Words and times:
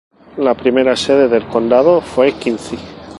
La 0.37 0.55
primera 0.55 0.95
sede 0.95 1.27
del 1.27 1.45
condado 1.45 2.01
fue 2.01 2.31
Quincy. 2.33 2.75